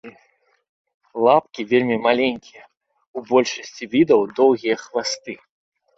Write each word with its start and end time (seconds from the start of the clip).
Лапкі 1.27 1.61
вельмі 1.73 1.97
маленькія, 2.07 2.63
у 3.21 3.23
большасці 3.33 3.83
відаў 3.95 4.21
доўгія 4.41 4.75
хвасты. 4.87 5.33